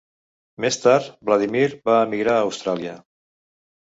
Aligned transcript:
Més 0.63 0.79
tard, 0.85 1.09
Vladímir 1.29 1.67
va 1.89 1.97
emigrar 2.07 2.35
a 2.37 2.47
Austràlia. 2.47 2.95